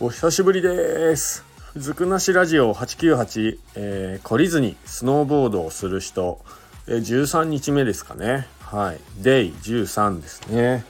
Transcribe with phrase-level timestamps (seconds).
[0.00, 1.44] お久しぶりです。
[1.76, 6.44] ずくなしラジオ898、えー、懲りずにスノーボードをする人、
[6.88, 8.48] えー、13日目ですかね。
[8.58, 9.00] はい。
[9.22, 10.84] デイ13ですね。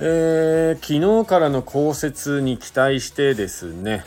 [0.00, 4.04] えー、昨日からの降雪に期待してですね。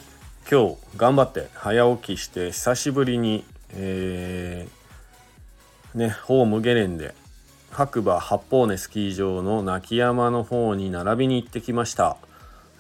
[0.48, 4.85] 今日頑張って早起きして久しぶりに、えー、
[5.96, 7.16] ねホームゲレンで
[7.72, 12.18] 白馬八方根スキー場の泣山の方に並びに行ってきました、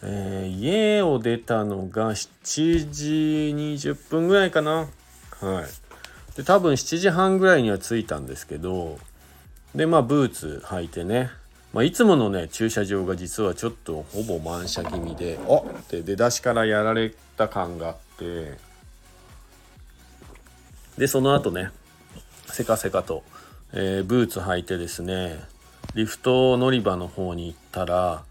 [0.03, 4.87] えー、家を出たのが7時20分ぐらいかな。
[5.41, 6.37] はい。
[6.37, 8.99] で多分7時半ぐらいには着いたんですけど
[9.73, 11.29] でまあブーツ履いてね。
[11.73, 18.57] まあ、いつものね駐車場が実はちょっとほぼ満車気味であって出だしからやられた感があって。
[20.97, 21.71] でその後ね
[22.47, 23.23] せかせかと、
[23.73, 25.39] えー、ブーツ履いてですね
[25.93, 28.23] リフト乗り場の方に行ったら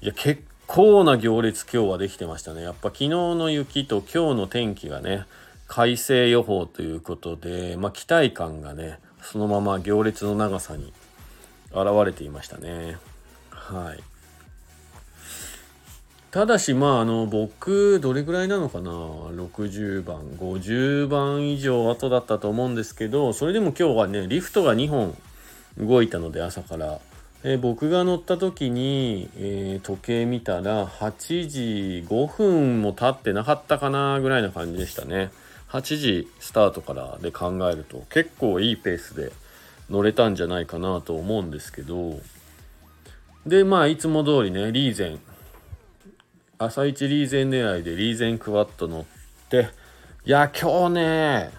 [0.00, 5.24] いや結構な行列今日はできてましたねやっぱ昨日の雪と今日の天気がね
[5.66, 10.92] 快晴予報ということでまあ期待感がねそのまま行列の長さに
[11.72, 12.96] 現れていましたね。
[13.50, 14.09] はい。
[16.30, 25.16] ただしまああの僕どれぐらいなのかな？60番50番以上後だったと思うんですけどそれでも今日はねリフトが2本
[25.76, 27.00] 動いたので朝から、
[27.42, 35.32] えー、僕が乗った時に、えー、時計見たら8時5分も経ってなかったかなぐらいな感じでしたね。
[35.70, 39.32] 8時スタートからで考えると結構いいペースで
[39.88, 42.20] 乗れたんじゃないかなと思うんですけど。
[43.46, 45.18] でまあいつも通りねリーゼン
[46.62, 49.04] 朝一リーゼン狙いでリーゼンクワット乗っ
[49.48, 49.70] て
[50.26, 51.50] いや今日ね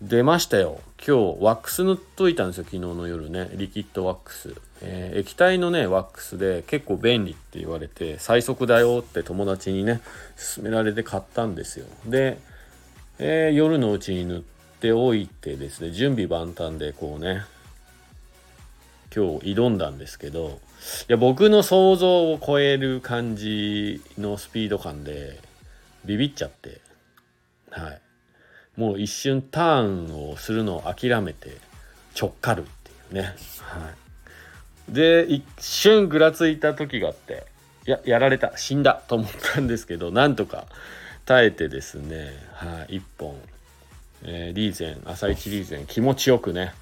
[0.00, 0.80] 出ましたよ。
[1.06, 3.50] 今日ワックス塗っといたんですよ昨日の夜ね。
[3.52, 10.00] リキッドワックス、えー、液体のねワックスで結構便利って言われて最速だよって友達にね
[10.54, 11.84] 勧められて買ったんですよ。
[12.06, 12.38] で、
[13.18, 17.42] えー、夜のうちに塗ってっておいてですね準備万端でこうね
[19.14, 20.60] 今日挑んだんですけど
[21.08, 25.40] いや僕の想像を超える感じのスピード感で
[26.04, 26.80] ビビっちゃって
[27.70, 28.00] はい。
[28.76, 31.56] もう一瞬ターンをするのを諦めて
[32.14, 33.34] ちょっかるっていうね。
[33.60, 33.90] は
[34.88, 34.92] い。
[34.92, 37.46] で一瞬ぐらついた時があって
[37.84, 38.56] ややられた。
[38.56, 40.66] 死んだと思ったんですけどなんとか
[41.26, 43.36] 耐えてですねはい一本。
[44.22, 46.74] えー、リーゼン朝一リーゼン気持ちよくね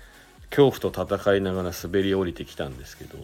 [0.50, 3.18] 恐怖と戦いながら滑り降りてきたんですけど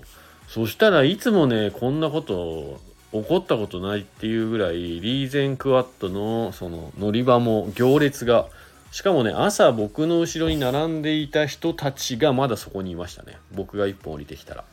[0.49, 2.81] そしたらいつもねこんなこと
[3.13, 8.49] 起こったことないっていうぐらいリーゼンクワットのその乗り場も行列が
[8.91, 13.39] しかもね朝僕の後ろに並んでいた人たちがまだそこにいましたね。
[13.53, 14.65] 僕が一本降りてきたら。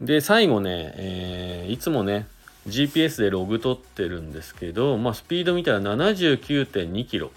[0.00, 2.26] で最後ね、えー、いつもね
[2.66, 7.30] GPS でログ取ってるんですけど、まあ、スピード見たら79.2キロ。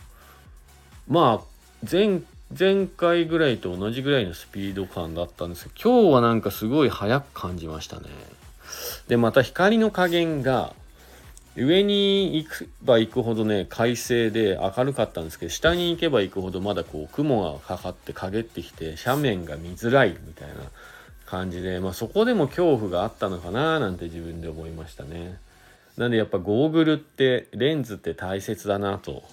[1.08, 2.22] まあ前
[2.58, 8.08] 前回ぐらいと同じぐらいのスピード感だったんですけど今日はなんかすごい速く感じましたね。
[9.08, 10.74] でまた光の加減が
[11.56, 20.56] 上に行けば行くほどね快晴で明るかったんですけど下に行けば行くほどまだこう雲がかかって陰ってきて斜面が見づらいみたいな
[21.26, 25.40] 感じで、まあ、そこでも恐怖があったのかななんて自分で思いましたね。
[25.98, 29.24] なんでやっぱゴーグルってレンズって大切だなと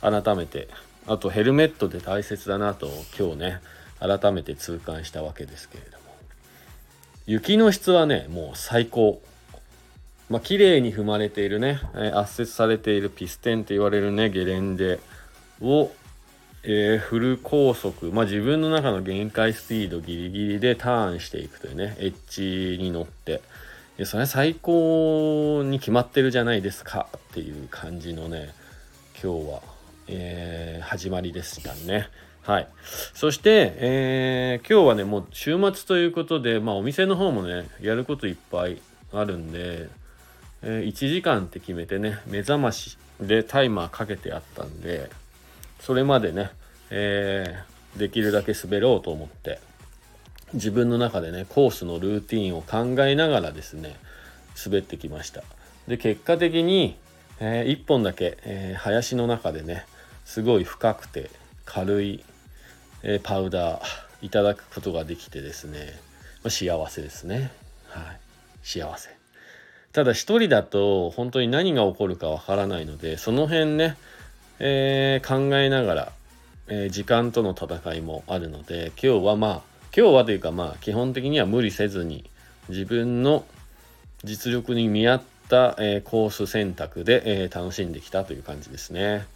[0.00, 0.68] 改めて
[1.08, 2.88] あとヘルメットで大切だなと
[3.18, 3.60] 今日ね
[3.98, 6.04] 改めて痛感したわけですけれども。
[7.26, 9.20] 雪の質はねもう最高。
[10.28, 15.00] まあ綺麗に踏まれているね、え圧接されているピステンと言われるねゲレンデ
[15.62, 15.90] を、
[16.62, 23.40] えー、フル高速まあ自分の中の限界スピードギリギリでターンしていくというねエッジに乗って。
[23.96, 28.50] でそれ最高に決まってるじゃないですかっていう感じのね
[29.20, 29.77] 今日は。
[30.08, 32.08] えー、始まりでしたね。
[32.42, 32.68] はい。
[33.12, 38.80] そして、えー、今日はね、もう週末ということで、まあお店の方もね、やることいっぱい
[39.12, 39.88] あるんで、
[40.62, 45.10] えー、1時間って決めてね、目覚ましでタイマーかけてあったんで、
[45.80, 46.50] それまでね、
[46.90, 49.60] えー、できるだけ滑ろうと思って、
[50.54, 53.96] 自分の中でね、コースのルーティンを考えながらですね、
[54.64, 55.42] 滑ってきました。
[55.86, 56.96] で、結果的に、
[57.40, 59.84] え、1本だけ、え、林の中でね、
[60.28, 61.30] すごい深くて
[61.64, 62.24] 軽い、
[63.02, 63.82] え、パウダー
[64.22, 65.98] いただくことができてですね、
[66.44, 67.50] ま、幸せですね。
[67.88, 68.20] はい。
[68.62, 69.08] 幸せ。
[69.92, 73.96] ただ一人だと本当に何が起こるかわからないのでその辺ね、
[74.58, 76.12] えー、考えながら
[76.70, 79.62] えー、時間との戦いもあるので今日はまあ
[79.96, 82.28] 今日はというかまあ基本的には無理せずに
[82.68, 83.44] 自分の
[84.22, 89.26] 実力に見合った、え、コース選択で、え、楽しんできたという感じですね。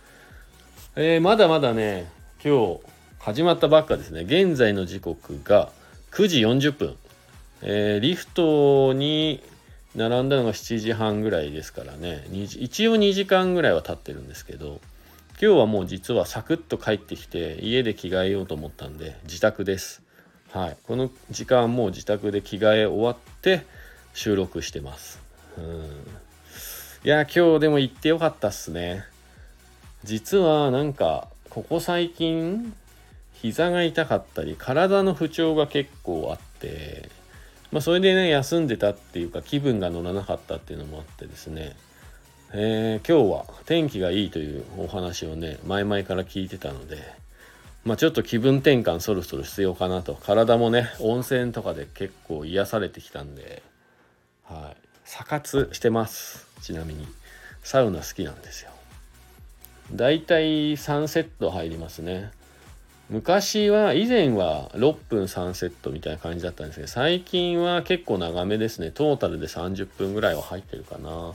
[0.95, 2.13] えー、まだまだね
[2.45, 2.81] 今日
[3.19, 4.23] 始まったばっかですね。
[4.23, 5.73] 現在の時刻が
[6.11, 6.97] 9時40分、
[7.63, 9.43] えー、リフトに
[9.95, 12.27] 並んだのが7時半ぐらいですからね。
[12.31, 14.83] 一応2時間ぐらいは経ってるんですけど
[15.41, 20.03] 今日はもう実はサクッと帰ってきて家で着替えようと思ったんで自宅です。
[20.51, 20.77] はい。
[20.87, 23.65] この時間もう自宅で着替え終わって
[24.13, 25.23] 収録してます。
[25.57, 25.65] うん。
[27.05, 29.11] いや今日でも行ってよかったっすね。
[30.05, 32.75] 実はなんかここ最近
[33.35, 37.09] 膝が痛かったり体の不調が結構あって
[37.71, 41.77] まあそれでね休んでたっていうか気分が乗らなかったっていうのもあってですね。
[42.55, 46.99] えー、今日は天気がいいというお話をね前々から聞いてたので
[47.85, 50.15] まあちょっと気分転換そろそろ必要かなと。
[50.15, 53.63] 体もね温泉とかで結構癒されてきたんで
[54.45, 54.89] はい。
[55.05, 56.49] サ活してます。
[56.61, 57.07] ちなみに。
[57.63, 58.72] サウナ好きなんですよ。
[59.95, 62.31] だいたい3セット入りますね。
[63.11, 68.91] 昔は以前は6分3セットみたいな感じだったんですけど最近は結構長めですね。
[68.91, 71.35] トータルで30分ぐらいは入ってるかな。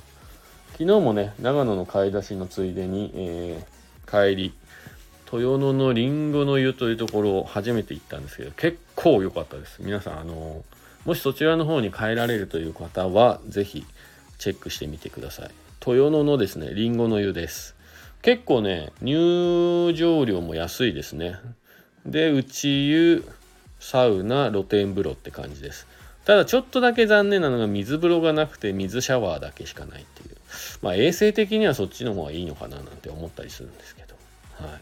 [0.71, 4.53] 昨日もね長野の買い出しのついでに、えー、帰り
[5.31, 9.79] 豊野のりんごの湯というところを初めて行ったんですけど結構良かったです。
[9.81, 10.63] 皆さんあの
[11.05, 13.85] もしそちらの方に帰られるという方は是非
[14.39, 15.51] チェックしてみてください。
[15.85, 17.76] 豊野のですねりんごの湯です。
[18.27, 21.37] 結構ね入場料も安いですね。
[22.05, 23.23] で内湯
[23.79, 25.87] サウナ露天風呂って感じです。
[26.25, 30.35] ただちょっとだけ残念なのが水風呂がなくて水シャワーだけしかないっていう。
[30.81, 34.15] まあ衛生的にはそっちの方がいいのかななんて思ったりするんですけど。
[34.55, 34.81] はい。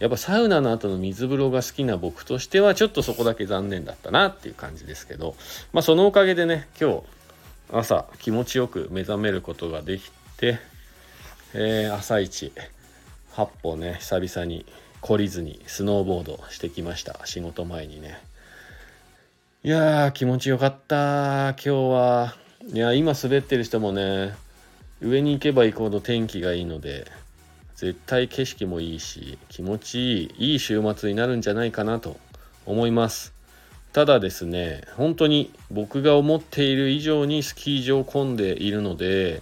[0.00, 5.36] やっぱサウナの後の水風呂が好きな僕としてはちょっとそこだけ残念だったなっていう感じですけど。
[5.72, 7.02] まあそのおかげでね今日
[7.72, 10.58] 朝気持ちよく目覚めることができて
[11.56, 12.50] えー、朝一。
[13.34, 14.66] 8歩ね久々に
[15.00, 17.20] 懲りずにスノーボードしてきました。
[17.26, 18.20] 仕事前にね。
[19.62, 21.50] いやー気持ちよかった。
[21.50, 22.34] 今日は。
[22.72, 24.34] いや今滑ってる人もね
[25.00, 27.06] 上に行けば行くほど天気がいいので
[27.76, 32.16] 絶対景色もいいし気持ちいいいい週末になるんじゃないかなと
[32.66, 33.32] 思います。
[33.92, 39.40] ただですね本当に僕が思っている以上にスキー場混んでいるので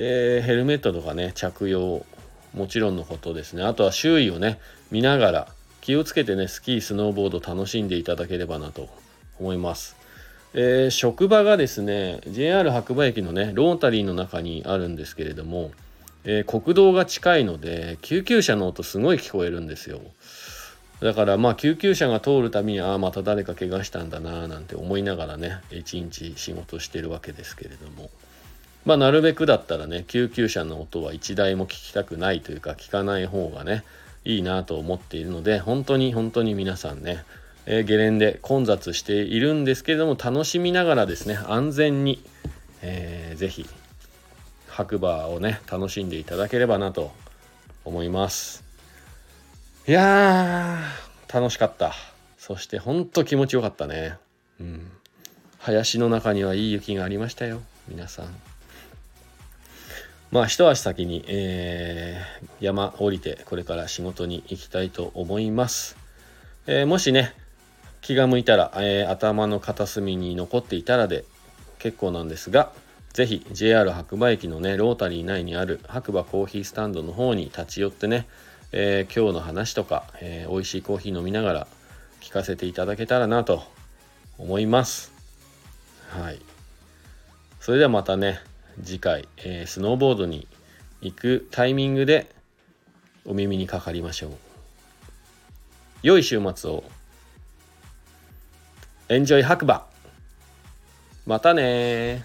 [0.00, 2.06] えー、ヘルメットとかね着用
[2.54, 3.64] もちろんのことですね。
[3.64, 4.58] あとは周囲をね
[4.90, 5.48] 見ながら
[5.80, 8.88] 気をつけてねスキースノーボード楽しんでいただければなと
[9.40, 9.96] 思います、
[10.54, 15.72] えー、職場がですね JR 白馬駅のねロータリーの中にあるんですけれども、
[16.24, 20.00] えー、国道が近いので救急車の音すごい聞こえるんですよ。
[21.00, 28.10] だからまあ救急車が通るたびにああまた誰か怪我したんだななんて思いながらね一日仕事してるわけですけれども。
[28.84, 33.84] まあ、なるべくだったらね、救急車の音は1台も聞きたくないというか、聞かない方がね、
[34.24, 37.24] いいなと思っているので、本当に本当に皆さんね、
[37.66, 42.22] えー、ゲレンデ混雑しているんですけれども、楽しみながらですね、安全に、
[42.82, 43.66] えー、ぜひ、
[44.68, 47.12] 白馬をね、楽しんでいただければなと
[47.84, 48.64] 思います。
[49.86, 51.94] いやー、楽しかった。
[52.38, 54.16] そしてほんと気持ちよかったね。
[54.60, 54.90] うん。
[55.58, 57.60] 林の中にはいい雪がありましたよ。
[57.88, 58.47] 皆さん。
[60.30, 65.96] まあ一足先に、えー、山降りてこれから仕事に行きたいと思います。
[66.66, 67.34] えー、もしね、
[68.02, 71.24] 気が向いたら、えー、頭の片隅に残っていたらで
[71.78, 72.72] 結構なんですが、
[73.14, 78.28] ぜひ JR 白馬駅のね、ロータリー内にある白馬コーヒースタンドの方に立ち寄ってね、
[78.70, 81.66] えー、今日の話とか、えー、美味しいコーヒー飲みながら
[82.20, 83.62] 聞かせていただけたらなと
[84.36, 85.10] 思います。
[86.10, 86.40] はい。
[87.60, 88.40] それではまたね、
[88.82, 90.46] 次回、えー、スノーボードに
[91.00, 92.30] 行くタイミングで
[93.24, 94.32] お耳にかかりましょう。
[96.02, 96.84] 良い週末を。
[99.08, 99.86] エンジョイ白馬
[101.26, 102.22] またね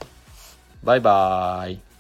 [0.84, 1.93] バイバーイ。